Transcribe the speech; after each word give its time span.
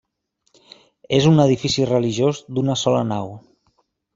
És 1.17 1.27
un 1.33 1.43
edifici 1.45 1.85
religiós 1.91 2.41
d'una 2.59 2.79
sola 2.85 3.07
nau. 3.15 3.33